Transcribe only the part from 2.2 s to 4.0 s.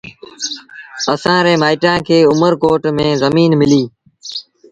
اُمرڪوٽ ميݩ زڃين مليٚ۔